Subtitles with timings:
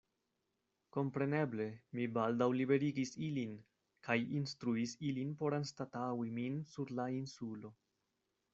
[0.95, 1.65] Kompreneble,
[1.99, 3.53] mi baldaŭ liberigis ilin,
[4.09, 7.75] kaj instruis ilin por anstataŭi min sur la insulo.